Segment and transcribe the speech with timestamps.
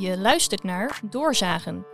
[0.00, 1.86] Je luistert naar Doorzagen.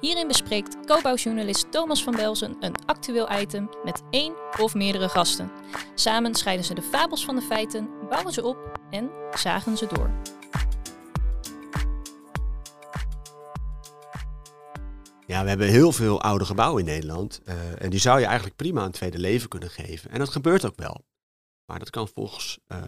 [0.00, 5.50] Hierin bespreekt co-bouwjournalist Thomas van Belzen een actueel item met één of meerdere gasten.
[5.94, 10.10] Samen scheiden ze de fabels van de feiten, bouwen ze op en zagen ze door.
[15.26, 17.40] Ja, we hebben heel veel oude gebouwen in Nederland.
[17.44, 20.10] eh, en die zou je eigenlijk prima een tweede leven kunnen geven.
[20.10, 21.04] En dat gebeurt ook wel.
[21.66, 22.82] Maar dat kan volgens eh,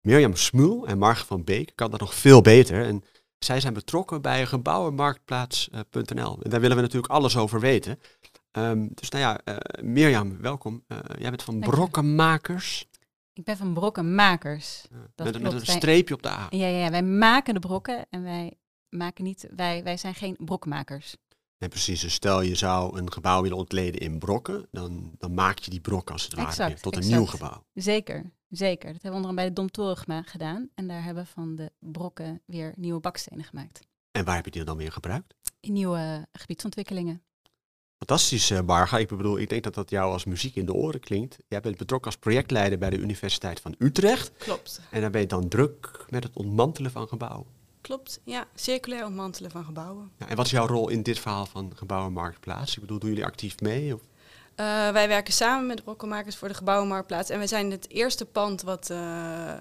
[0.00, 2.84] Mirjam Smuul en Marge van Beek kan dat nog veel beter.
[2.84, 3.04] En
[3.44, 6.38] zij zijn betrokken bij gebouwenmarktplaats.nl.
[6.42, 7.98] en daar willen we natuurlijk alles over weten.
[8.50, 10.84] Ehm, dus nou ja, eh, Mirjam, welkom.
[10.86, 11.60] Eh, jij bent van.
[11.60, 12.88] Brokkenmakers.
[13.32, 14.86] Ik ben van brokkenmakers.
[14.90, 16.46] Ja, Dat met, een streepje op de A.
[16.50, 18.58] Ja, ja, ja, wij maken de brokken en wij
[18.88, 21.16] maken niet, wij, wij zijn geen brokkenmakers.
[21.58, 22.00] Nee, precies.
[22.00, 25.80] Dus stel je zou een gebouw willen ontleden in brokken, dan, dan maak je die
[25.80, 27.64] brokken als het ware weer tot een nieuw gebouw.
[27.74, 28.92] Zeker, zeker.
[28.92, 30.68] Dat hebben we onder andere bij de Domtoren gedaan.
[30.74, 33.80] En daar hebben we van de brokken weer nieuwe bakstenen gemaakt.
[34.12, 35.34] En waar heb je die dan weer gebruikt?
[35.60, 37.22] In nieuwe gebiedsontwikkelingen.
[37.96, 38.98] Fantastisch, eh, Barga.
[38.98, 41.36] Ik bedoel, ik denk dat dat jou als muziek in de oren klinkt.
[41.48, 44.32] Jij bent betrokken als projectleider bij de Universiteit van Utrecht.
[44.38, 47.46] Klopt, En daar ben je dan druk met het ontmantelen van gebouwen.
[47.80, 48.20] klopt.
[48.24, 50.10] Ja, circulair ontmantelen van gebouwen.
[50.18, 52.74] Ja, en wat is jouw rol in dit verhaal van gebouwenmarktplaats?
[52.74, 53.94] Ik bedoel, doen jullie actief mee?
[53.94, 54.00] Of?
[54.54, 57.30] Eh, wij werken samen met brokkenmakers voor de Gebouwenmarktplaats.
[57.30, 59.58] En wij zijn het eerste pand wat eh, eh,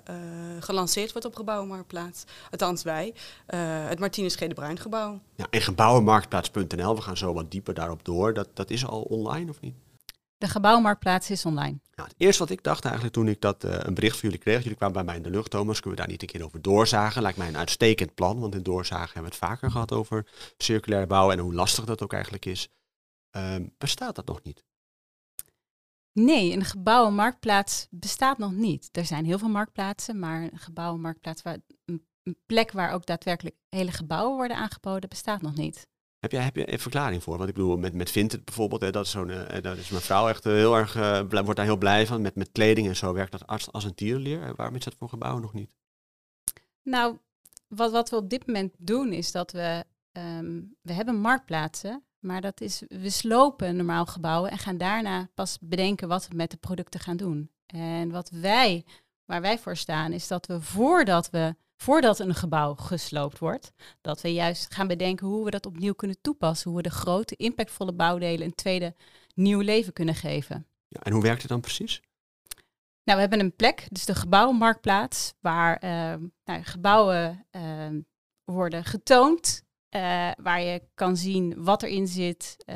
[0.59, 2.23] gelanceerd wordt op Gebouwenmarktplaats.
[2.51, 3.13] Althans wij.
[3.45, 4.39] Eh, het Martinus G.
[4.39, 5.21] de Bruin gebouw.
[5.35, 8.33] Ja, en gebouwenmarktplaats.nl, we gaan zo wat dieper daarop door.
[8.33, 9.75] Dat, dat is al online of niet?
[10.41, 11.79] De gebouwmarktplaats is online.
[11.95, 14.43] Nou, het eerste wat ik dacht eigenlijk toen ik dat, eh, een bericht van jullie
[14.43, 16.45] kreeg, jullie kwamen bij mij in de lucht, Thomas, kunnen we daar niet een keer
[16.45, 17.21] over doorzagen?
[17.21, 21.07] Lijkt mij een uitstekend plan, want in doorzagen hebben we het vaker gehad over circulair
[21.07, 22.69] bouwen en hoe lastig dat ook eigenlijk is.
[23.31, 24.63] Ehm, bestaat dat nog niet?
[26.13, 28.89] Nee, een gebouwenmarktplaats bestaat nog niet.
[28.91, 33.55] Er zijn heel veel marktplaatsen, maar een gebouwenmarktplaats, waar, een, een plek waar ook daadwerkelijk
[33.69, 35.89] hele gebouwen worden aangeboden, bestaat nog niet.
[36.19, 37.37] Heb jij heb je een verklaring voor?
[37.37, 40.01] Want ik bedoel, met, met Vinted bijvoorbeeld, hè, dat, is zo'n, eh, dat is mijn
[40.01, 42.21] vrouw echt eh, heel erg, eh, wordt daar heel blij van.
[42.21, 44.43] Met, met kleding en zo werkt dat als, als een tierenleer.
[44.43, 45.71] Eh, Waarom is dat voor gebouwen nog niet?
[46.83, 47.17] Nou,
[47.67, 52.41] wat, wat we op dit moment doen is dat we, ehm, we hebben marktplaatsen, maar
[52.41, 56.57] dat is, we slopen normaal gebouwen en gaan daarna pas bedenken wat we met de
[56.57, 57.51] producten gaan doen.
[57.65, 58.85] En wat wij,
[59.25, 63.71] waar wij voor staan, is dat we voordat we, voordat een gebouw gesloopt wordt,
[64.01, 67.35] dat we juist gaan bedenken hoe we dat opnieuw kunnen toepassen, hoe we de grote,
[67.35, 68.95] impactvolle bouwdelen een tweede
[69.35, 70.67] nieuw leven kunnen geven.
[70.87, 72.01] Ja, en hoe werkt het dan precies?
[73.03, 78.01] Nou, we hebben een plek, dus de gebouwenmarktplaats, waar ehm, nou, gebouwen ehm,
[78.43, 79.63] worden getoond.
[79.91, 82.55] Eh, waar je kan zien wat erin zit.
[82.65, 82.75] eh,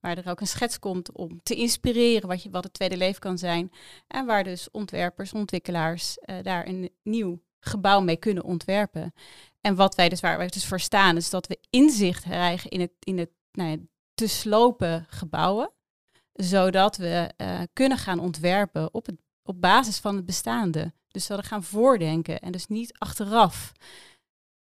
[0.00, 3.20] waar er ook een schets komt om te inspireren wat, je, wat het tweede leven
[3.20, 3.72] kan zijn.
[4.08, 9.12] En waar dus ontwerpers, ontwikkelaars eh, daar een nieuw gebouw mee kunnen ontwerpen.
[9.60, 12.80] En wat wij dus, waar wij dus voor staan, is dat we inzicht krijgen in
[12.80, 13.76] het, in het nou ja,
[14.14, 15.72] te slopen gebouwen.
[16.32, 17.30] Zodat we
[17.72, 20.92] kunnen gaan ontwerpen op het op basis van het bestaande.
[21.08, 23.72] Dus dat we gaan voordenken en dus niet achteraf.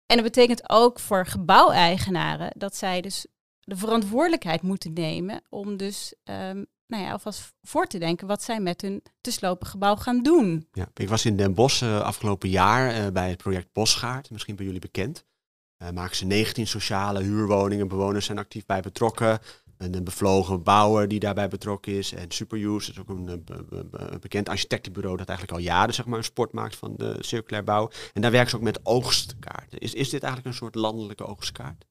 [0.08, 3.26] En dat betekent ook voor gebouweigenaren dat zij dus
[3.60, 8.60] de verantwoordelijkheid moeten nemen om dus ehm, nou ja, alvast voor te denken wat zij
[8.60, 10.68] met hun te slopen gebouw gaan doen.
[10.72, 14.56] Ja, ik was in Den Bosch eh, afgelopen jaar eh, bij het project Bosgaard, misschien
[14.56, 15.24] bij jullie bekend.
[15.76, 19.38] Eh maken ze 19 sociale huurwoningen, bewoners zijn actief bij betrokken.
[19.78, 22.12] En een bevlogen bouwer die daarbij betrokken is.
[22.12, 25.94] En Superuse, dat is ook een be- be- be- bekend architectenbureau dat eigenlijk al jaren
[25.94, 27.90] zeg maar, een sport maakt van de circulair bouw.
[28.12, 29.78] En daar werken ze ook met oogstkaarten.
[29.78, 31.84] Is, is dit eigenlijk een soort landelijke oogstkaart?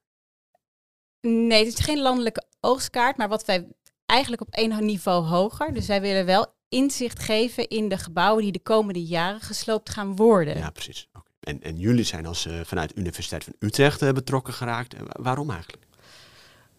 [1.22, 3.68] Nee, het is geen landelijke oogstkaart, maar wat wij
[4.06, 5.74] eigenlijk op één niveau hoger.
[5.74, 10.16] Dus wij willen wel inzicht geven in de gebouwen die de komende jaren gesloopt gaan
[10.16, 10.58] worden.
[10.58, 11.08] Ja, precies.
[11.40, 14.98] En, en jullie zijn als eh, vanuit de Universiteit van Utrecht eh, betrokken geraakt.
[14.98, 15.86] Wa- waarom eigenlijk?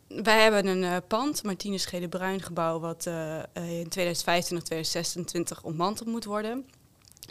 [0.08, 2.08] Wij hebben een eh, pand, Martinus G.
[2.08, 6.66] Bruin gebouw, wat eh, eh, in 2025, 2026 ontmanteld moet worden.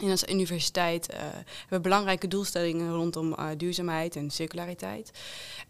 [0.00, 5.10] En als universiteit hebben we belangrijke doelstellingen rondom duurzaamheid en circulariteit.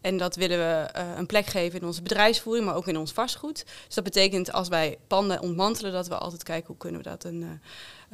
[0.01, 3.65] En dat willen we een plek geven in onze bedrijfsvoering, maar ook in ons vastgoed.
[3.85, 7.23] Dus dat betekent als wij panden ontmantelen, dat we altijd kijken hoe kunnen we dat
[7.23, 7.61] een,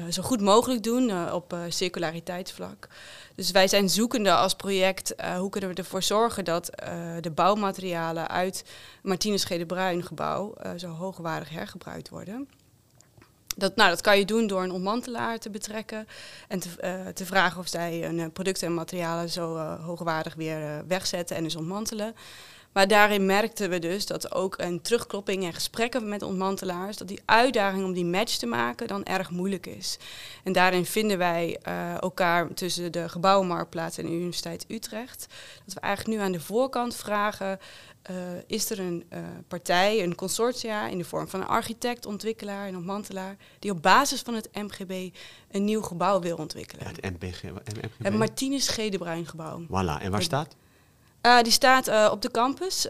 [0.10, 2.88] zo goed mogelijk doen eh, op eh, circulariteitsvlak.
[3.36, 7.32] Dus wij zijn zoekende als project, eh, hoe kunnen we ervoor zorgen dat eh, de
[7.32, 8.66] bouwmaterialen uit
[9.04, 9.66] Martinus G.
[9.66, 12.48] Bruin gebouw eh, zo hoogwaardig hergebruikt worden.
[13.58, 16.08] Dat, nou, dat kan je doen door een ontmantelaar te betrekken
[16.48, 20.34] en te, eh, te vragen of zij hun eh, producten en materialen zo eh, hoogwaardig
[20.34, 22.16] weer eh, wegzetten en dus ontmantelen.
[22.76, 27.22] Maar daarin merkten we dus dat ook een terugklopping en gesprekken met ontmantelaars, dat die
[27.26, 29.98] uitdaging om die match te maken dan erg moeilijk is.
[30.44, 35.28] En daarin vinden wij uh, elkaar tussen de gebouwenmarktplaats en de Universiteit Utrecht.
[35.66, 37.60] Dat we eigenlijk nu aan de voorkant vragen,
[38.12, 38.16] uh,
[38.48, 42.76] is er een uh, partij, een consortia in de vorm van een architect, ontwikkelaar en
[42.76, 45.16] ontmantelaar, die op basis van het MGB
[45.52, 46.86] een nieuw gebouw wil ontwikkelen.
[46.86, 48.04] Ja, het MPG, MGB?
[48.04, 49.62] Het Martinus Gedebruin gebouw.
[49.66, 50.56] Voilà, en waar staat?
[51.26, 52.88] Uh, die staat op de campus,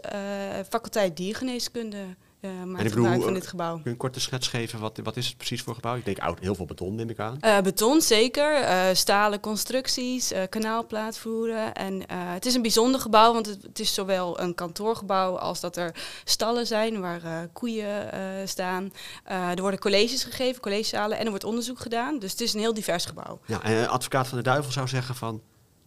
[0.68, 1.96] faculteit diergeneeskunde
[2.40, 3.72] maakt en ik bedoel, van dit gebouw.
[3.74, 4.78] Kun je een korte schets geven?
[4.78, 5.96] Wat, wat is het precies voor gebouw?
[5.96, 7.38] Ik denk oud, heel veel beton neem ik aan.
[7.62, 8.66] Beton zeker,
[8.96, 11.74] stalen constructies, kanaalplaatvoeren.
[11.74, 15.76] En het is een bijzonder gebouw, want het, het, is zowel een kantoorgebouw als dat
[15.76, 15.94] er
[16.24, 18.10] stallen zijn waar koeien
[18.48, 18.92] staan.
[19.24, 22.18] er worden colleges gegeven, collegezalen en er wordt onderzoek gedaan.
[22.18, 23.40] Dus het is een heel divers gebouw.
[23.46, 25.40] Ja, en advocaat van de duivel zou zeggen van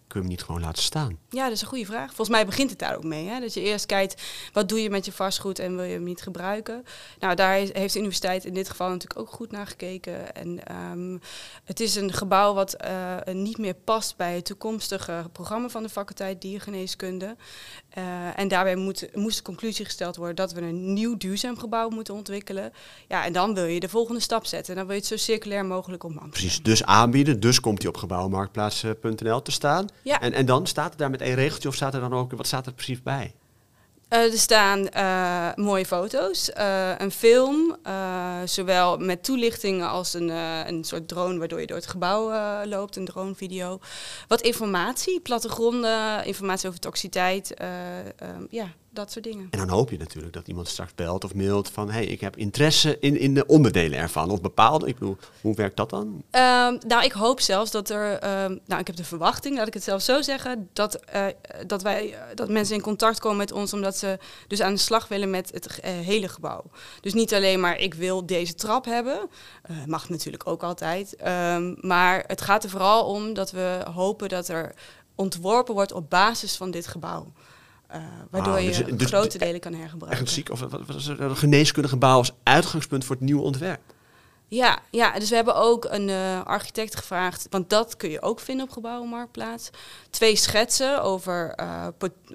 [0.10, 1.18] kun je hem niet gewoon laten staan?
[1.30, 2.08] Ja, dat is een goede vraag.
[2.08, 3.28] Volgens mij begint het daar ook mee.
[3.28, 3.40] Hè?
[3.40, 4.22] Dat je eerst kijkt,
[4.54, 6.84] wat doe je met je vastgoed en wil je hem niet gebruiken?
[7.20, 10.36] Nou, daar heeft de universiteit in dit geval natuurlijk ook goed naar gekeken.
[10.36, 11.18] En ehm,
[11.64, 15.90] het is een gebouw wat uh, niet meer past bij het toekomstige programma van de
[15.90, 17.36] faculteit diergeneeskunde.
[17.98, 21.90] Uh, en daarbij moet, moest de conclusie gesteld worden dat we een nieuw duurzaam gebouw
[21.90, 22.72] moeten ontwikkelen.
[23.08, 24.74] Ja, en dan wil je de volgende stap zetten.
[24.74, 26.34] En dan wil je het zo circulair mogelijk ommantelen.
[26.34, 27.40] Precies, dus aanbieden.
[27.40, 29.88] Dus komt hij op gebouwmarktplaats.nl te staan.
[30.04, 30.22] Ja.
[30.22, 32.48] En, en dan staat er daar met één regeltje of staat er dan ook, wat
[32.48, 33.36] staat er precies bij?
[34.10, 37.78] Uh, er staan uh, mooie foto's, uh, een film,
[38.46, 40.30] zowel met toelichtingen als een,
[40.68, 42.32] een soort drone waardoor je door het gebouw
[42.66, 43.80] loopt, een dronevideo.
[44.28, 48.68] Wat informatie, plattegronden, informatie over toxiteit, ehm, ja,
[49.00, 49.48] dat soort dingen.
[49.52, 51.88] En dan hoop je natuurlijk dat iemand straks belt of mailt van...
[51.88, 54.32] hé, hey, ik heb interesse in, in de onderdelen ervan.
[54.32, 56.08] Of bepaalde, ik bedoel, hoe werkt dat dan?
[56.08, 58.14] Um, nou, ik hoop zelfs dat er...
[58.14, 60.70] Um, nou, ik heb de verwachting, laat ik het zelf zo zeggen...
[60.74, 61.26] dat, uh,
[61.68, 63.74] dat, wij, dat mensen in contact komen met ons...
[63.74, 64.18] omdat ze
[64.48, 66.64] dus aan de slag willen met het uh, hele gebouw.
[67.02, 69.20] Dus niet alleen maar, ik wil deze trap hebben.
[69.72, 71.16] Uh, mag natuurlijk ook altijd.
[71.28, 74.74] Um, maar het gaat er vooral om dat we hopen dat er
[75.16, 77.32] ontworpen wordt op basis van dit gebouw.
[77.96, 80.22] Uh, waardoor ah, dus, je dus, grote delen kan hergebruiken.
[80.22, 83.82] Echt ziek, of wat, is er, een geneeskundige gebouw als uitgangspunt voor het nieuwe ontwerp?
[84.48, 88.40] Ja, ja, dus we hebben ook een uh, architect gevraagd, want dat kun je ook
[88.40, 89.70] vinden op Gebouwenmarktplaats.
[90.10, 91.88] Twee schetsen over uh,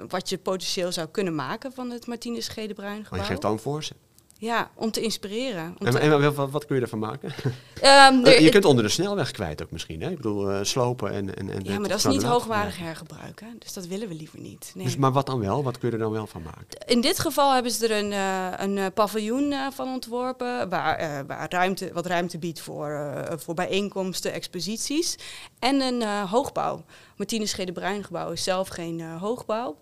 [0.09, 3.11] wat je potentieel zou kunnen maken van het Martinus Gedebruin gebouw.
[3.11, 3.97] Maar je geeft dan voorzet.
[4.45, 5.77] Ja, om te inspireren.
[5.79, 5.99] Om en, te...
[5.99, 7.33] en wat, wat, kun je ervan maken?
[7.75, 10.03] Um, er, je kunt onder de snelweg kwijt ook misschien.
[10.03, 10.11] Hè?
[10.11, 11.37] Ik bedoel, uh, slopen en...
[11.37, 13.41] en, en ja, maar dat is niet hoogwaardig hergebruik.
[13.41, 13.47] Hè?
[13.59, 14.73] Dus dat willen we liever niet.
[14.75, 14.85] Nee.
[14.85, 15.63] Dus, maar wat dan wel?
[15.63, 16.87] Wat kun je er dan wel van maken?
[16.87, 20.69] In dit geval hebben ze er een, uh, een paviljoen uh, van ontworpen...
[20.69, 25.19] Waar, waar, ruimte, wat ruimte biedt voor, voor bijeenkomsten, exposities.
[25.59, 26.85] En een hoogbouw.
[27.17, 27.57] Martinus G.
[27.65, 29.77] de Bruin gebouw is zelf geen hoogbouw.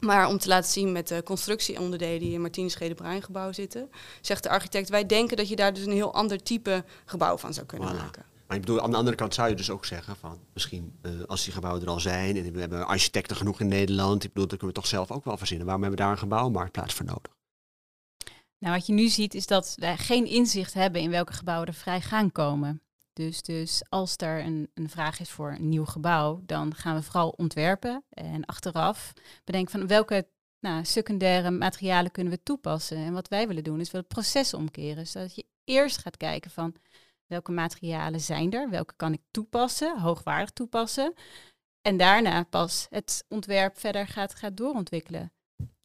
[0.00, 2.76] Maar om te laten zien met de constructieonderdelen die in Martinus.
[2.94, 6.42] Bruin gebouw zitten, zegt de architect, wij denken dat je daar dus een heel ander
[6.42, 8.24] type gebouw van zou kunnen maken.
[8.46, 11.12] Maar ik bedoel, aan de andere kant zou je dus ook zeggen van misschien uh,
[11.26, 14.48] als die gebouwen er al zijn en we hebben architecten genoeg in Nederland, ik bedoel,
[14.48, 15.66] dat kunnen we toch zelf ook wel verzinnen.
[15.66, 17.36] Waarom hebben we daar een gebouwmarktplaats voor nodig?
[18.58, 21.74] Nou, wat je nu ziet is dat wij geen inzicht hebben in welke gebouwen er
[21.74, 22.82] vrij gaan komen.
[23.20, 27.02] Dus, dus als er een, een vraag is voor een nieuw gebouw, dan gaan we
[27.02, 29.12] vooral ontwerpen en achteraf
[29.44, 30.28] bedenken van welke
[30.60, 32.96] nou, secundaire materialen kunnen we toepassen.
[32.96, 35.06] En wat wij willen doen is wel het proces omkeren.
[35.06, 36.74] Zodat je eerst gaat kijken van
[37.26, 41.14] welke materialen zijn er, welke kan ik toepassen, hoogwaardig toepassen.
[41.82, 45.32] En daarna pas het ontwerp verder gaat, gaat doorontwikkelen.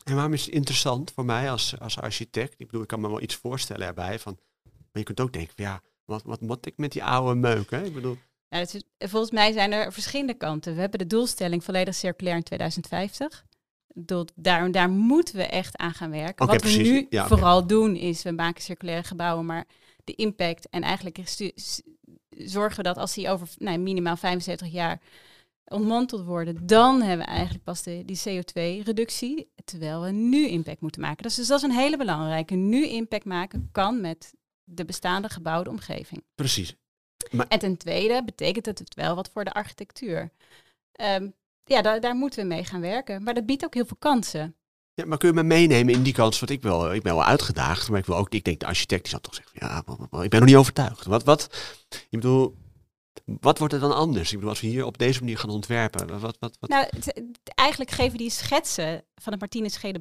[0.03, 2.53] En waarom is het interessant voor mij als, als architect?
[2.57, 4.39] Ik bedoel, ik kan me wel iets voorstellen erbij van.
[4.63, 7.69] Maar je kunt ook denken, ja, wat, wat moet ik met die oude meuk?
[7.69, 7.83] Hè?
[7.83, 8.17] Ik bedoel...
[8.49, 10.73] Is, volgens mij zijn er verschillende kanten.
[10.73, 13.45] We hebben de doelstelling volledig circulair in 2050.
[13.87, 16.45] Dat, daar, daar moeten we echt aan gaan werken.
[16.45, 19.65] Okay, Wat we nu vooral doen is, we maken circulaire gebouwen, maar
[20.03, 21.19] de impact en eigenlijk
[22.29, 25.01] zorgen we dat als die over nou, minimaal 75 jaar
[25.65, 31.01] ontmanteld worden, dan hebben we eigenlijk pas de, die CO2-reductie, terwijl we nu impact moeten
[31.01, 31.23] maken.
[31.23, 32.55] Dus, dus dat is een hele belangrijke.
[32.55, 34.33] Nu impact maken kan met
[34.65, 36.23] de bestaande gebouwde omgeving.
[36.35, 36.75] Precies.
[37.31, 37.47] Maar...
[37.47, 40.31] En ten tweede betekent het wel wat voor de architectuur.
[41.01, 43.23] Um, ja, daar, daar moeten we mee gaan werken.
[43.23, 44.55] Maar dat biedt ook heel veel kansen.
[44.93, 46.39] Ja, maar kun je me meenemen in die kans?
[46.39, 49.01] Want ik, wil, ik ben wel uitgedaagd, maar ik wil ook, ik denk de architect
[49.01, 49.83] die zal toch zeggen, ja,
[50.23, 51.05] ik ben nog niet overtuigd.
[51.05, 51.49] Wat, wat,
[51.89, 52.57] ik bedoel,
[53.25, 54.29] wat wordt er dan anders?
[54.29, 56.69] Ik bedoel, als we hier op deze manier gaan ontwerpen, wat, wat, wat?
[56.69, 56.89] Nou,
[57.43, 59.99] eigenlijk geven die schetsen van het Martinez Gede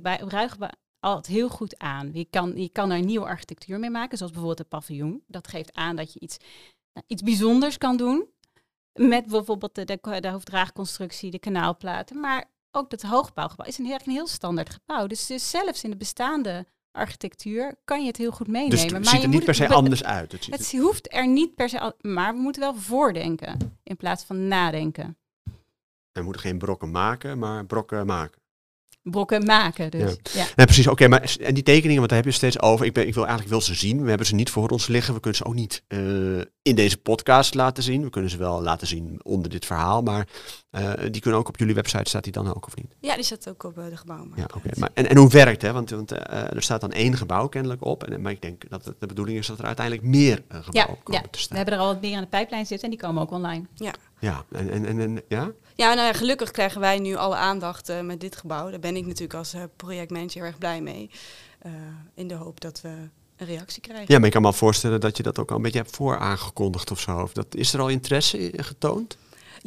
[1.04, 2.10] altijd heel goed aan.
[2.12, 5.22] Je kan, je kan er nieuwe architectuur mee maken, zoals bijvoorbeeld het paviljoen.
[5.26, 6.36] Dat geeft aan dat je iets,
[6.92, 8.28] nou, iets bijzonders kan doen.
[8.92, 12.20] Met bijvoorbeeld de, de, de hoofddraagconstructie, de kanaalplaten.
[12.20, 15.06] Maar ook dat hoogbouwgebouw is een, heel- een heel standaard gebouw.
[15.06, 16.66] Dus, dus zelfs in de bestaande
[16.98, 18.70] architectuur kan je het heel goed meenemen.
[18.70, 20.32] Dus het maar ziet je er niet moet per se anders uit.
[20.32, 24.24] Het ziet Het hoeft er niet per se, maar we moeten wel voordenken in plaats
[24.24, 25.18] van nadenken.
[26.12, 28.42] we moeten geen brokken maken, maar brokken maken.
[29.10, 30.16] Brokken maken dus.
[30.32, 30.46] Ja.
[30.56, 30.86] Nee, precies.
[30.86, 32.86] Oké, maar en die tekeningen, want daar heb je steeds over.
[32.86, 34.02] Ik, ben, ik wil eigenlijk wil ze zien.
[34.02, 35.14] We hebben ze niet voor ons liggen.
[35.14, 35.98] We kunnen ze ook niet eh,
[36.62, 38.02] in deze podcast laten zien.
[38.02, 40.02] We kunnen ze wel laten zien onder dit verhaal.
[40.02, 40.28] Maar
[40.70, 42.94] eh, die kunnen ook op jullie website, staat die dan ook of niet?
[43.00, 44.38] Ja, die staat ook op eh, de gebouwmarkt.
[44.38, 44.68] Ja, oké.
[44.78, 45.72] Maar En, en hoe werkt het?
[45.72, 48.04] Want, want eh, er staat dan één gebouw kennelijk op.
[48.04, 51.20] En, maar ik denk dat het de bedoeling is dat er uiteindelijk meer gebouwen komen
[51.22, 51.28] ja.
[51.28, 51.56] te We staan.
[51.56, 53.64] hebben er al wat meer in de pijplijn zitten en die komen ook online.
[54.20, 55.50] Ja, en, en, en, en- ja?
[55.76, 58.70] Ja, nou gelukkig krijgen wij nu alle aandacht eh, met dit gebouw.
[58.70, 61.10] Daar ben ik natuurlijk als eh, projectmanager heel erg blij mee.
[61.58, 61.72] Eh,
[62.14, 62.88] in de hoop dat we
[63.36, 64.06] een reactie krijgen.
[64.08, 66.18] ja, maar ik kan me voorstellen dat je dat ook al een beetje hebt voor
[66.18, 67.20] aangekondigd of zo.
[67.20, 69.16] Of dat, is er al interesse in getoond?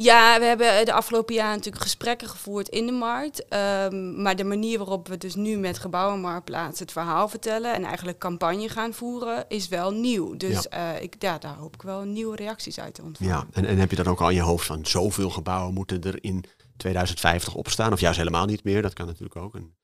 [0.00, 3.48] Ja, we hebben de afgelopen jaren natuurlijk gesprekken gevoerd in de markt.
[3.48, 8.18] Ehm, maar de manier waarop we dus nu met Gebouwenmarktplaats het verhaal vertellen en eigenlijk
[8.18, 10.36] campagne gaan voeren, is wel nieuw.
[10.36, 13.32] Dus eh, ik, ja, daar hoop ik wel nieuwe reacties uit te ontvangen.
[13.32, 16.02] Ja, en, en heb je dan ook al in je hoofd van zoveel gebouwen moeten
[16.02, 16.44] er in
[16.76, 17.92] 2050 opstaan?
[17.92, 18.82] Of juist helemaal niet meer?
[18.82, 19.54] Dat kan natuurlijk ook.
[19.54, 19.74] En,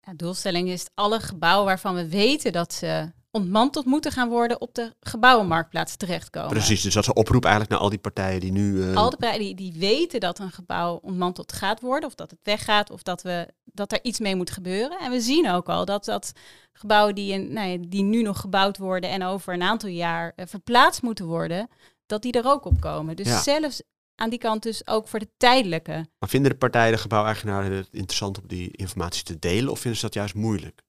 [0.00, 4.74] Ja, doelstelling is alle gebouwen waarvan we weten dat ze ontmanteld moeten gaan worden op
[4.74, 6.50] de gebouwenmarktplaats terechtkomen.
[6.50, 8.82] precies, dus dat is een oproep eigenlijk naar al die partijen die nu...
[8.82, 12.30] eh, Al de partijen die, die weten dat een gebouw ontmanteld gaat worden, of dat
[12.30, 14.98] het weggaat, of dat, we, dat er iets mee moet gebeuren.
[14.98, 16.32] En we zien ook al dat, dat
[16.72, 20.32] gebouwen die, in, nou ja, die nu nog gebouwd worden en over een aantal jaar
[20.36, 21.68] eh, verplaatst moeten worden,
[22.06, 23.16] dat die er ook op komen.
[23.16, 23.42] Dus Ja.
[23.42, 23.82] zelfs
[24.14, 25.92] aan die kant dus ook voor de tijdelijke.
[26.18, 29.70] Maar vinden de partijen, de gebouweigenaren, het interessant om die informatie te delen?
[29.70, 30.82] Of vinden ze dat juist moeilijk?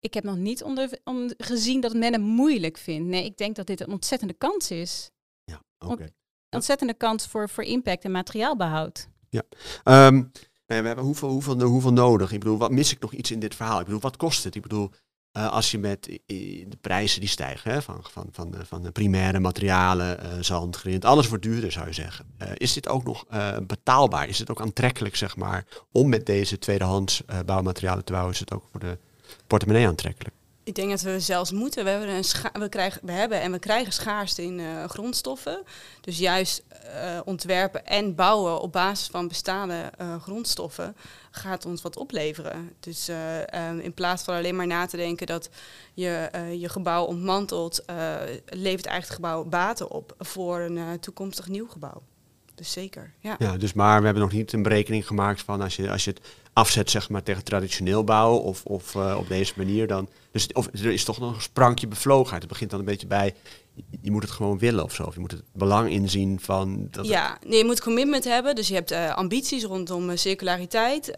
[0.00, 3.08] Ik heb nog niet onder, om, gezien dat men het moeilijk vindt.
[3.08, 5.10] Nee, ik denk dat dit een ontzettende kans is.
[5.44, 6.08] Ja, oké.
[6.50, 9.08] Ontzettende kans voor, voor impact en materiaalbehoud.
[9.84, 10.16] Ehm,
[10.66, 12.32] ja, we hebben hoeveel, hoeveel, hoeveel nodig?
[12.32, 13.78] Ik bedoel, wat mis ik nog iets in dit verhaal?
[13.78, 14.54] Ik bedoel, wat kost het?
[14.54, 14.90] Ik bedoel,
[15.32, 16.16] eh, als je met eh,
[16.68, 20.76] de prijzen die stijgen, hè, van, van, van, de, van de primaire materialen, eh, zand,
[20.76, 22.26] grind, alles wordt duurder zou je zeggen.
[22.38, 24.28] Eh, is dit ook nog eh, betaalbaar?
[24.28, 28.34] Is het ook aantrekkelijk, zeg maar, om met deze tweedehands eh, bouwmaterialen te bouwen?
[28.34, 28.98] Is het ook voor de
[29.46, 30.34] portemonnee aantrekkelijk?
[30.62, 31.84] Ik denk dat we zelfs moeten.
[31.84, 35.62] We hebben, een scha- we krijgen, we hebben en we krijgen schaarste in eh, grondstoffen.
[36.00, 40.96] Dus juist eh, ontwerpen en bouwen op basis van bestaande eh, grondstoffen
[41.30, 42.72] gaat ons wat opleveren.
[42.80, 45.50] Dus eh, eh, in plaats van alleen maar na te denken dat
[45.94, 46.28] je
[46.58, 47.82] je gebouw ontmantelt,
[48.46, 52.02] levert eigenlijk het gebouw baten op voor een toekomstig nieuw gebouw.
[52.54, 53.36] Dus zeker, ja.
[53.38, 56.10] Ja, dus maar we hebben nog niet een berekening gemaakt van als je, als je
[56.10, 56.20] het
[56.56, 60.08] afzet zeg maar, tegen traditioneel bouwen of, of eh, op deze manier dan.
[60.30, 62.42] Dus of, er is toch nog een sprankje bevlogenheid.
[62.42, 63.34] Het begint dan een beetje bij,
[64.00, 65.02] je, moet het gewoon willen of zo.
[65.02, 67.06] Of je moet het belang inzien van dat.
[67.06, 68.54] Ja, nee, je moet commitment hebben.
[68.54, 71.10] Dus je hebt eh, ambities rondom eh, circulariteit.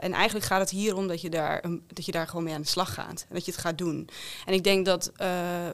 [0.00, 2.60] en eigenlijk gaat het hier om dat je, daar, dat je daar gewoon mee aan
[2.60, 3.26] de slag gaat.
[3.28, 4.08] En dat je het gaat doen.
[4.46, 5.12] En ik denk dat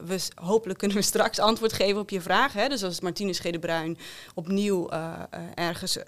[0.05, 2.53] we hopelijk kunnen we straks antwoord geven op je vraag.
[2.53, 2.69] Hè?
[2.69, 3.99] Dus als Martinez Schede-Bruin
[4.35, 4.89] opnieuw
[5.55, 5.99] ergens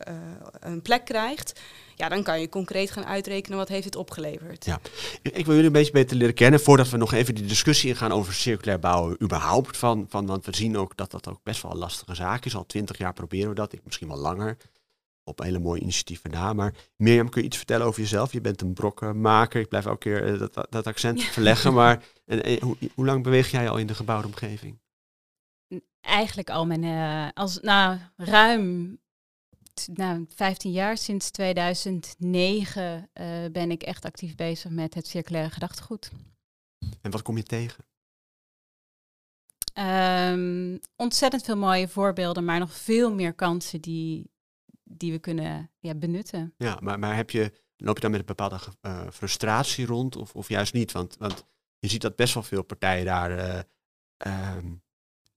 [0.60, 1.60] een plek krijgt.
[1.94, 4.64] Ja, dan kan je concreet gaan uitrekenen wat heeft het opgeleverd.
[4.64, 4.80] Ja.
[5.22, 8.12] Ik wil jullie een beetje beter leren kennen voordat we nog even die discussie ingaan
[8.12, 9.76] over circulair bouwen überhaupt.
[9.76, 12.56] Van, van, want we zien ook dat dat ook best wel een lastige zaak is.
[12.56, 14.56] Al twintig jaar proberen we dat, ik misschien wel langer.
[15.24, 16.52] Op hele mooie initiatieven na.
[16.52, 18.32] Maar Mirjam, kun je iets vertellen over jezelf?
[18.32, 19.60] Je bent een brokkenmaker.
[19.60, 21.72] Ik blijf elke keer eh, dat, dat accent verleggen.
[21.80, 24.78] Maar en, en hoe, hoe lang beweeg jij al in de gebouwde omgeving?
[26.00, 28.98] Eigenlijk al mijn, eh, als, nou, ruim
[29.92, 36.10] nou, 15 jaar, sinds 2009 eh, ben ik echt actief bezig met het circulaire gedachtegoed.
[37.00, 37.84] En wat kom je tegen?
[39.72, 44.30] Ehm, ontzettend veel mooie voorbeelden, maar nog veel meer kansen die,
[44.82, 46.54] die we kunnen ja, benutten.
[46.56, 50.34] Ja, maar, maar heb je, loop je dan met een bepaalde eh, frustratie rond of,
[50.34, 50.92] of juist niet?
[50.92, 51.44] Want, want
[51.78, 53.60] je ziet dat best wel veel partijen daar eh,
[54.16, 54.74] ehm,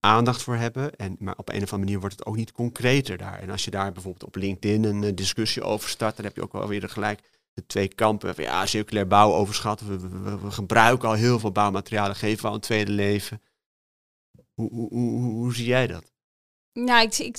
[0.00, 0.96] aandacht voor hebben.
[0.96, 3.38] En, maar op een of andere manier wordt het ook niet concreter daar.
[3.38, 6.42] En als je daar bijvoorbeeld op LinkedIn een eh, discussie over start, dan heb je
[6.42, 7.20] ook wel weer gelijk
[7.54, 8.34] de twee kampen.
[8.34, 9.80] Van, ja, circulair bouw overschat.
[9.80, 13.42] We, we, gebruiken al heel veel bouwmaterialen, geven we al een tweede leven.
[14.54, 16.12] Hoe, hoe, hoe, hoe, zie jij dat?
[16.72, 17.38] Nou, ik, ik,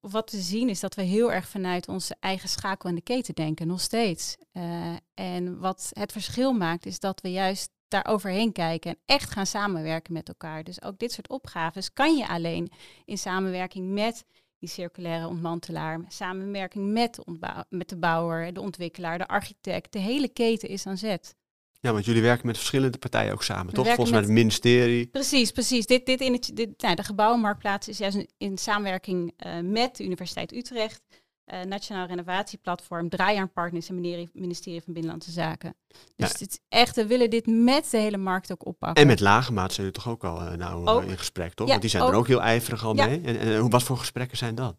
[0.00, 3.34] wat we zien is dat we heel erg vanuit onze eigen schakel in de keten
[3.34, 4.36] denken, nog steeds.
[4.52, 9.30] Eh, en wat het verschil maakt, is dat we juist daar overheen kijken en echt
[9.30, 10.64] gaan samenwerken met elkaar.
[10.64, 12.70] Dus ook dit soort opgaves kan je alleen
[13.04, 14.24] in samenwerking met
[14.58, 19.92] die circulaire ontmantelaar, samenwerking met de, met de bouwer, de ontwikkelaar, de architect.
[19.92, 21.34] De hele keten is aan zet.
[21.80, 23.86] Ja, want jullie werken met verschillende partijen ook samen, We toch?
[23.86, 25.06] Volgens mij met- het ministerie.
[25.06, 25.86] Precies, precies.
[25.86, 30.04] Dit, dit in het, dit, nou, de gebouwenmarktplaats is juist in samenwerking eh, met de
[30.04, 31.02] Universiteit Utrecht.
[31.44, 35.74] Eh, Nationaal Renovatieplatform, Draaijaarpartners en ministerie, ministerie van Binnenlandse Zaken.
[35.88, 36.26] Dus Ja.
[36.26, 39.02] het is echt, we willen dit met de hele markt ook oppakken.
[39.02, 41.02] En met Lagemaat zijn jullie toch ook al eh, nou eh, Ook.
[41.02, 41.66] in gesprek, toch?
[41.66, 42.26] Ja, Want die zijn er ook.
[42.26, 43.06] heel ijverig al Ja.
[43.06, 43.20] mee.
[43.20, 44.76] En, en wat voor gesprekken zijn dat?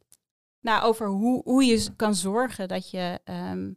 [0.62, 3.72] Nou, over hoe, hoe je kan zorgen dat je ehm,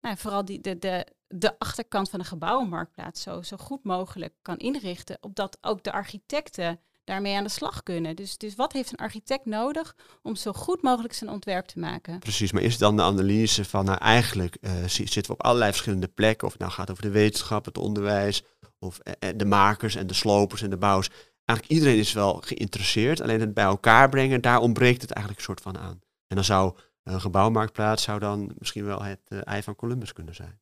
[0.00, 4.56] nou, vooral die, de, de, de achterkant van de gebouwenmarktplaats zo, zo goed mogelijk kan
[4.56, 5.18] inrichten.
[5.20, 6.80] Opdat ook de architecten
[7.12, 8.16] daarmee aan de slag kunnen.
[8.16, 12.18] Dus, dus wat heeft een architect nodig om zo goed mogelijk zijn ontwerp te maken?
[12.18, 15.70] Precies, maar is dan de analyse van, nou eigenlijk eh, zi- zitten we op allerlei
[15.70, 16.46] verschillende plekken.
[16.46, 18.42] Of het nou gaat over de wetenschap, het onderwijs,
[18.78, 21.08] of eh, eh, de makers en de slopers en de bouwers.
[21.44, 25.54] Eigenlijk iedereen is wel geïnteresseerd, alleen het bij elkaar brengen, daar ontbreekt het eigenlijk een
[25.54, 26.00] soort van aan.
[26.26, 30.60] En dan zou een gebouwmarktplaats zou dan misschien wel het ei van Columbus kunnen zijn.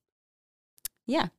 [1.02, 1.30] Ja,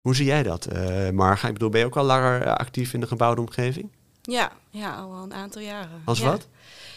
[0.00, 1.46] Hoe zie jij dat, eh Marga?
[1.46, 3.92] Ik bedoel, ben je ook al langer actief in de gebouwde omgeving?
[4.30, 6.02] Ja, ja, al een aantal jaren.
[6.04, 6.30] Als ja.
[6.30, 6.46] wat?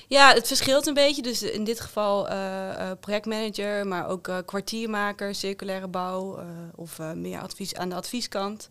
[0.07, 1.21] Ja, het verschilt een beetje.
[1.21, 6.39] Dus in dit geval eh, eh, projectmanager, maar ook eh, kwartiermaker, circulaire bouw
[6.75, 8.69] of meer advies aan de advieskant.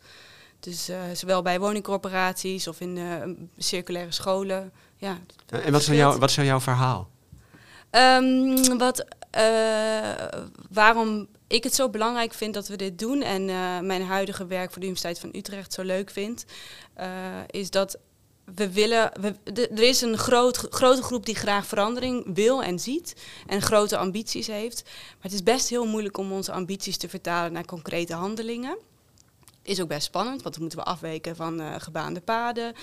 [0.61, 4.73] Dus zowel bij woningcorporaties of in circulaire scholen.
[4.97, 7.09] Ja, En wat is, jouw, wat is jouw verhaal?
[7.91, 9.05] Ehm, wat,
[10.71, 13.45] waarom ik het zo belangrijk vind dat we dit doen en
[13.87, 16.45] mijn huidige werk voor de Universiteit van Utrecht zo leuk vind,
[17.51, 17.99] is dat
[18.55, 19.13] we willen.
[19.55, 24.47] Er is een groot, grote groep die graag verandering wil en ziet en grote ambities
[24.47, 24.83] heeft.
[24.85, 28.79] Maar het is best heel moeilijk om onze ambities te vertalen naar concrete handelingen.
[29.63, 32.75] Is ook best spannend, want dan moeten we afweken van eh, gebaande paden,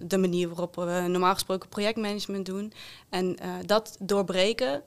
[0.00, 2.72] de manier waarop we normaal gesproken projectmanagement doen.
[3.08, 4.82] En eh, dat doorbreken,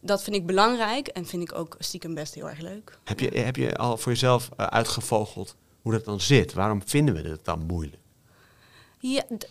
[0.00, 2.98] dat vind ik belangrijk en vind ik ook stiekem best heel erg leuk.
[3.04, 6.52] Heb je, heb je al voor jezelf eh, uitgevogeld hoe dat dan zit?
[6.52, 7.99] Waarom vinden we het dan moeilijk?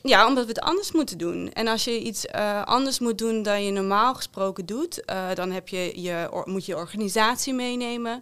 [0.02, 1.52] Ja, omdat we het anders moeten doen.
[1.54, 5.52] En als je iets eh, anders moet doen dan je normaal gesproken doet, eh, dan
[5.52, 8.22] heb je je, moet je organisatie meenemen.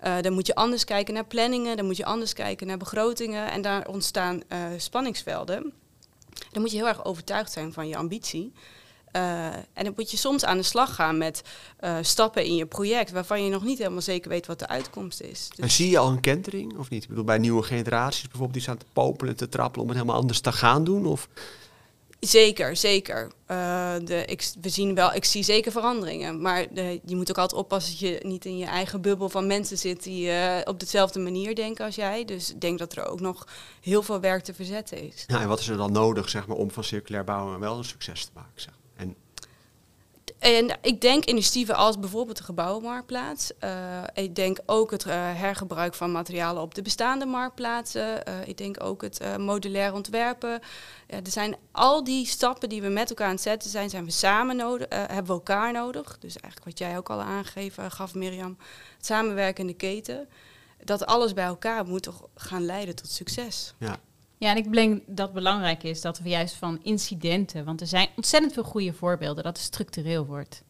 [0.00, 3.50] Eh, dan moet je anders kijken naar planningen, dan moet je anders kijken naar begrotingen.
[3.50, 4.42] En daar ontstaan
[4.76, 5.72] spanningsvelden.
[6.50, 8.52] Dan moet je heel erg overtuigd zijn van je ambitie.
[9.18, 11.42] Eh, en dan moet je soms aan de slag gaan met
[11.76, 15.20] eh, stappen in je project waarvan je nog niet helemaal zeker weet wat de uitkomst
[15.20, 15.48] is.
[15.48, 17.02] Dus- En zie je al een kentering of niet?
[17.02, 19.98] Ik bedoel, bij nieuwe generaties bijvoorbeeld, die staan te popelen en te trappelen om het
[19.98, 21.06] helemaal anders te gaan doen?
[21.06, 21.28] Of
[22.20, 23.30] Zeker, zeker.
[23.46, 26.40] Eh, de, ik, we zien wel, ik zie zeker veranderingen.
[26.40, 29.46] Maar de, je moet ook altijd oppassen dat je niet in je eigen bubbel van
[29.46, 30.30] mensen zit die
[30.66, 32.24] op dezelfde manier denken als jij.
[32.24, 33.46] Dus ik denk dat er ook nog
[33.80, 35.24] heel veel werk te verzetten is.
[35.26, 37.84] ja, en wat is er dan nodig zeg maar, om van circulair bouwen wel een
[37.84, 38.60] succes te maken?
[38.60, 38.77] Zeg.
[40.38, 43.58] En ik denk initiatieven als bijvoorbeeld de gebouwenmarktplaats.
[43.58, 48.24] Eh, ik denk ook het eh, hergebruik van materialen op de bestaande marktplaatsen.
[48.26, 50.60] Eh, ik denk ook het modulair ontwerpen.
[51.06, 54.10] Er zijn al die stappen die we met elkaar aan het zetten zijn, zijn we
[54.10, 56.18] samen nodig, hebben we elkaar nodig.
[56.18, 58.56] Dus eigenlijk wat jij ook al aangegeven gaf, Mirjam,
[58.96, 60.28] het samenwerkende keten.
[60.84, 63.74] Dat alles bij elkaar moet toch gaan leiden tot succes.
[63.78, 63.98] ja,
[64.38, 68.08] Ja, en ik denk dat belangrijk is dat we juist van incidenten, want er zijn
[68.16, 70.62] ontzettend veel goede voorbeelden, dat het structureel wordt.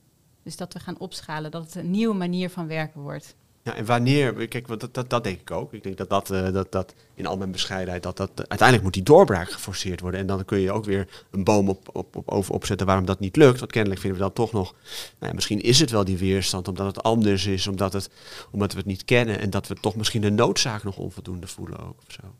[0.42, 3.34] Dus dat we gaan opschalen, dat het een nieuwe manier van werken wordt.
[3.62, 5.72] ja, en wanneer, kijk, dat, dat, dat denk ik ook.
[5.72, 8.92] Ik denk dat dat, eh, dat, dat in al mijn bescheidenheid, dat, dat uiteindelijk moet
[8.92, 10.20] die doorbraak geforceerd worden.
[10.20, 13.20] En dan kun je ook weer een boom op, op, op, over opzetten waarom dat
[13.20, 13.58] niet lukt.
[13.58, 14.74] Want kennelijk vinden we dan toch nog,
[15.18, 18.10] nou misschien is het wel die weerstand omdat het anders is, omdat, het,
[18.50, 19.38] omdat we het niet kennen.
[19.38, 21.98] En dat we toch misschien de noodzaak nog onvoldoende voelen ook.
[22.06, 22.34] Of zo.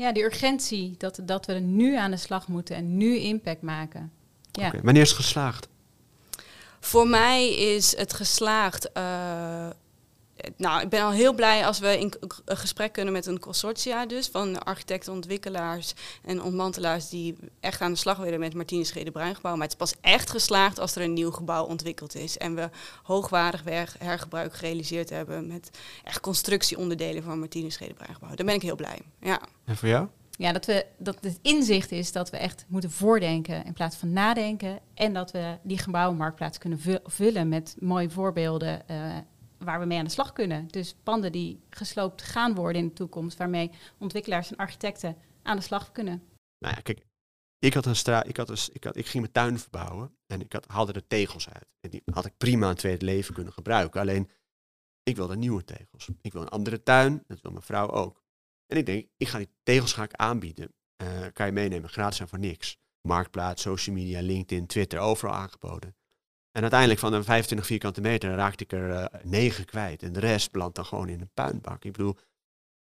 [0.00, 3.62] Ja, die urgentie, dat, dat we er nu aan de slag moeten en nu impact
[3.62, 4.12] maken.
[4.52, 4.66] Ja.
[4.66, 5.68] Oké, Wanneer is het geslaagd?
[6.80, 8.92] Voor mij is het geslaagd.
[8.92, 9.68] eh,
[10.56, 14.26] nou, ik ben al heel blij als we in gesprek kunnen met een consortia, dus
[14.26, 19.52] van architecten, ontwikkelaars en ontmantelaars die echt aan de slag willen met Martinus Schede Bruingebouw.
[19.52, 22.70] Maar het is pas echt geslaagd als er een nieuw gebouw ontwikkeld is en we
[23.02, 23.62] hoogwaardig
[23.98, 25.70] hergebruik gerealiseerd hebben met
[26.04, 28.34] echt constructieonderdelen van Martinus Schede Bruingebouw.
[28.34, 28.98] Daar ben ik heel blij.
[29.20, 29.40] Ja.
[29.64, 30.06] En voor jou?
[30.30, 34.12] Ja, dat, we, dat het inzicht is dat we echt moeten voordenken in plaats van
[34.12, 34.78] nadenken.
[34.94, 39.16] En dat we die gebouwenmarktplaats kunnen vu- vullen met mooie voorbeelden eh,
[39.64, 40.68] waar we mee aan de slag kunnen.
[40.68, 45.62] Dus panden die gesloopt gaan worden in de toekomst, waarmee ontwikkelaars en architecten aan de
[45.62, 46.22] slag kunnen.
[46.58, 47.06] Nou ja, kijk,
[47.58, 50.40] ik, had een stra ik, had een, ik, had, ik ging mijn tuin verbouwen en
[50.40, 51.66] ik had, haalde er tegels uit.
[51.80, 54.00] En die had ik prima een tweede leven kunnen gebruiken.
[54.00, 54.30] Alleen,
[55.02, 56.08] ik wilde nieuwe tegels.
[56.20, 58.22] Ik wil een andere tuin, dat wil mijn vrouw ook.
[58.66, 60.74] En ik denk, ik ga die tegels aanbieden.
[60.96, 62.78] Eh, kan je meenemen, gratis en voor niks.
[63.08, 65.96] Marktplaats, social media, LinkedIn, Twitter, overal aangeboden.
[66.60, 70.02] En uiteindelijk van de 25 vierkante meter raakte ik er eh, 9 kwijt.
[70.02, 71.84] En de rest belandt dan gewoon in een puinbak.
[71.84, 72.16] Ik bedoel,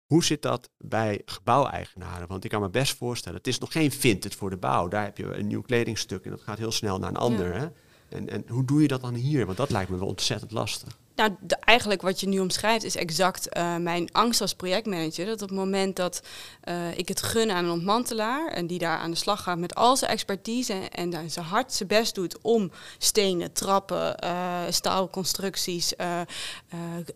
[0.07, 2.29] hoe zit dat bij gebouweigenaren?
[2.29, 4.89] Want ik kan me best voorstellen, het is nog geen vintage voor de bouw.
[4.89, 7.55] Daar heb je een nieuw kledingstuk en dat gaat heel snel naar een ander.
[7.55, 7.61] Ja.
[7.61, 7.69] Hè?
[8.09, 9.47] En, en hoe doe je dat dan hier?
[9.47, 10.99] Want dat lijkt me wel ontzettend lastig.
[11.17, 15.27] Nou, eigenlijk wat je nu omschrijft is exact eh, mijn angst als projectmanager.
[15.27, 16.23] Dat op het moment dat
[16.61, 19.75] eh, ik het gun aan een ontmantelaar en die daar aan de slag gaat met
[19.75, 25.97] al zijn expertise en daar zijn hard zijn best doet om stenen, trappen, eh, staalconstructies
[25.97, 26.27] eh, eh,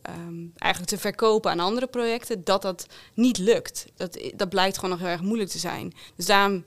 [0.02, 3.86] ehm, eigenlijk te verkopen aan andere projecten, dat dat niet lukt.
[3.96, 5.92] Dat, dat blijkt gewoon nog heel erg moeilijk te zijn.
[6.16, 6.64] Dus daarom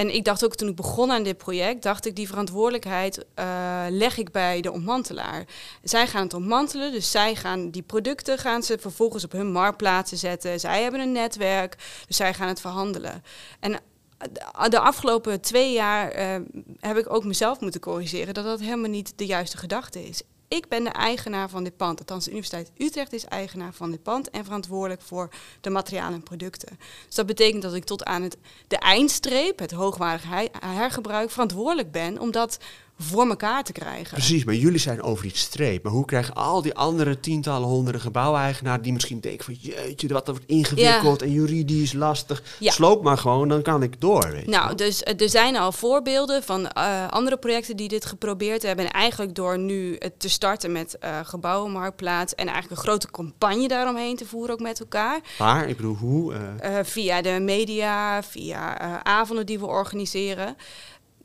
[0.00, 3.84] en ik dacht ook toen ik begon aan dit project, dacht ik die verantwoordelijkheid eh,
[3.88, 5.44] leg ik bij de ontmantelaar.
[5.82, 10.18] Zij gaan het ontmantelen, dus zij gaan die producten gaan ze vervolgens op hun marktplaatsen
[10.18, 10.60] zetten.
[10.60, 13.22] Zij hebben een netwerk, dus zij gaan het verhandelen.
[13.60, 13.72] En
[14.18, 16.36] de- de afgelopen twee jaar eh,
[16.80, 20.22] heb ik ook mezelf moeten corrigeren dat dat helemaal niet de juiste gedachte is.
[20.56, 21.98] Ik ben de eigenaar van dit pand.
[21.98, 25.28] Althans, de Universiteit Utrecht is eigenaar van dit pand en verantwoordelijk voor
[25.60, 26.78] de materialen en producten.
[27.06, 28.36] Dus dat betekent dat ik tot aan het,
[28.66, 30.24] de eindstreep, het hoogwaardig
[30.60, 32.58] hergebruik, verantwoordelijk ben om dat
[33.02, 34.14] voor elkaar te krijgen.
[34.14, 35.82] Precies, maar jullie zijn over die streep.
[35.82, 40.26] Maar hoe krijgen al die andere tientallen, honderden gebouweigenaren die misschien denken van jeetje, wat
[40.26, 42.42] dat wordt ingewikkeld en juridisch lastig.
[42.58, 42.70] Ja.
[42.70, 44.30] Sloop maar gewoon, dan kan ik door.
[44.30, 48.04] Weet je Nou, dus eh, er zijn al voorbeelden van eh, andere projecten die dit
[48.04, 48.84] geprobeerd hebben.
[48.84, 53.68] En eigenlijk door nu het te starten met eh gebouwenmarktplaats en eigenlijk een grote campagne
[53.68, 55.20] daaromheen te voeren ook met elkaar.
[55.38, 56.34] Maar, ik bedoel, hoe?
[56.82, 60.56] via de media, via avonden die we organiseren.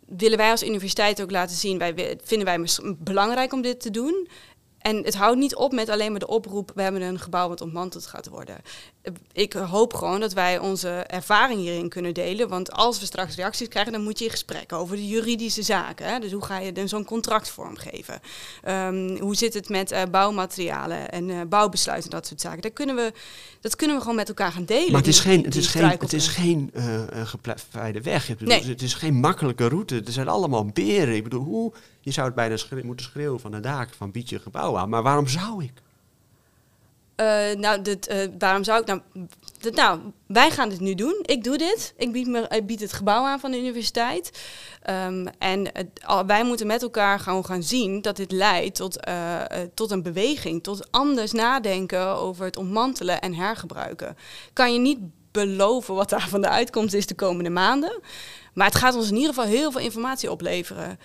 [0.06, 3.92] Willen wij als universiteit ook laten zien, wij wi- vinden wij belangrijk om dit te
[3.92, 4.28] doen.
[4.78, 7.62] En het houdt niet op met alleen maar de oproep, we hebben een gebouw wat
[7.62, 8.62] ontmanteld gaat worden.
[9.34, 12.48] Ik hoop gewoon dat wij onze ervaring hierin kunnen delen.
[12.50, 16.06] Want als we straks reacties krijgen, dan moet je in gesprek over de juridische zaken.
[16.08, 16.20] Hè?
[16.20, 18.20] Dus hoe ga je dan zo'n contract vormgeven?
[18.64, 22.62] Ehm, hoe zit het met eh, bouwmaterialen en eh, bouwbesluiten en dat soort zaken?
[22.62, 23.14] Daar kunnen we,
[23.62, 24.92] dat kunnen we gewoon met elkaar gaan delen.
[24.92, 26.72] maar het is die- geen, het is geen, het is geen
[27.26, 28.30] gepleide weg.
[28.30, 28.64] Ik bedoel, Nee.
[28.66, 30.02] Het is geen makkelijke route.
[30.06, 31.16] Er zijn allemaal beren.
[31.16, 31.74] Ik bedoel, hoe?
[32.00, 34.90] Je zou het bijna moeten schreeuwen van de daken van bied je gebouw aan.
[34.90, 35.72] Maar waarom zou ik?
[37.16, 39.02] Eh, nou, dit, eh, waarom zou ik nou...
[39.74, 41.20] nou, wij gaan dit nu doen.
[41.22, 41.94] Ik doe dit.
[41.98, 44.32] Ik bied, me, bied het gebouw aan van de universiteit.
[44.82, 45.72] Ehm, en
[46.26, 49.42] wij moeten met elkaar gewoon gaan zien dat dit leidt tot, eh,
[49.74, 50.64] tot een beweging.
[50.64, 54.18] Tot anders nadenken over het ontmantelen en hergebruiken.
[54.54, 55.00] Kan je niet
[55.32, 58.02] beloven wat daar van de uitkomst is de komende maanden.
[58.54, 61.00] Maar het gaat ons in ieder geval heel veel informatie opleveren.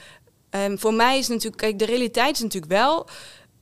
[0.50, 3.06] En voor mij is natuurlijk, kijk, de realiteit is natuurlijk wel.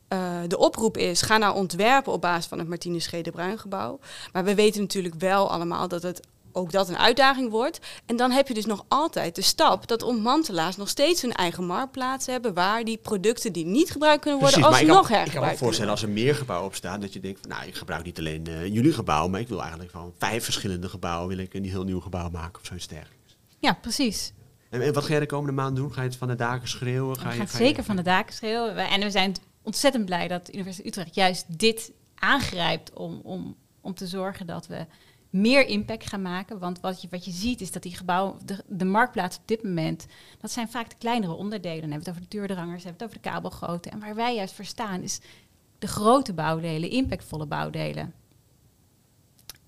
[0.08, 3.10] Eh, de oproep is, ga nou ontwerpen op basis van het Martinus G.
[3.20, 3.98] de Bruin gebouw.
[4.32, 6.20] Maar we weten natuurlijk wel allemaal dat het
[6.52, 7.78] ook dat een uitdaging wordt.
[8.06, 11.64] En dan heb je dus nog altijd de stap dat ontmantelaars nog steeds hun eigen
[11.66, 12.54] marktplaats hebben...
[12.54, 15.58] waar die producten die niet gebruikt kunnen worden ik alsnog kan, ik kan me hergebruikt
[15.58, 18.18] voorstellen als er meer gebouwen op staan, dat je denkt van, nou, ik gebruik niet
[18.18, 21.64] alleen eh, jullie gebouw, maar ik wil eigenlijk van vijf verschillende gebouwen, wil ik een
[21.64, 23.36] heel nieuw gebouw maken of zoiets dergelijks.
[23.58, 24.32] Ja, precies.
[24.70, 25.92] En, en wat ga je de komende maand doen?
[25.92, 27.16] Ga je het van de daken schreeuwen?
[27.16, 28.74] Ga We je, gaan ga je- zeker van de daken schreeuwen.
[28.74, 29.34] We- En we zijn
[29.68, 34.66] ontzettend blij dat de Universiteit Utrecht juist dit aangrijpt om, om, om te zorgen dat
[34.66, 34.86] we
[35.30, 36.58] meer impact gaan maken.
[36.58, 40.06] Want wat je, wat je ziet is dat die gebouwen, de, marktplaats op dit moment,
[40.40, 41.80] dat zijn vaak de kleinere onderdelen.
[41.80, 43.90] Dan hebben we het over de deurdrangers, dan hebben we het over de kabelgrootte.
[43.90, 45.20] En waar wij juist voor staan is
[45.78, 48.14] de grote bouwdelen, impactvolle bouwdelen.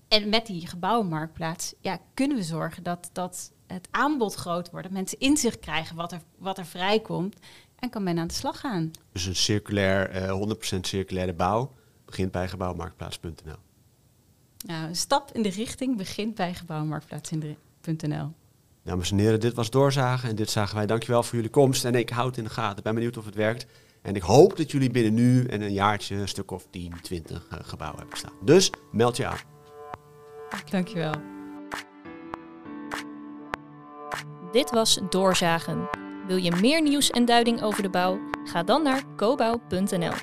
[0.07, 4.85] En met die gebouwenmarktplaats ja, kunnen we zorgen dat, dat het aanbod groot wordt.
[4.85, 7.35] Dat mensen inzicht krijgen wat er, wat er vrijkomt.
[7.81, 8.91] En kan men aan de slag gaan.
[9.11, 11.73] Dus een circulair, eh 100% circulaire bouw
[12.05, 13.55] begint bij gebouwmarktplaats.nl.
[14.65, 18.33] Nou, een stap in de richting begint bij gebouwenmarktplaats.nl.
[18.83, 20.85] Dames en heren, dit was Doorzagen en dit zagen wij.
[20.85, 22.77] Dankjewel voor jullie komst en ik houd het in de gaten.
[22.77, 23.65] Ik ben benieuwd of het werkt.
[24.01, 27.47] En ik hoop dat jullie binnen nu en een jaartje een stuk of 10, 20
[27.49, 28.33] eh, gebouwen hebben staan.
[28.41, 29.37] Dus meld je aan.
[30.69, 31.13] Dankjewel.
[34.51, 36.00] Dit was Doorzagen.
[36.31, 38.19] Wil je meer nieuws en duiding over de bouw?
[38.43, 40.13] Ga dan naar cobouw.nl.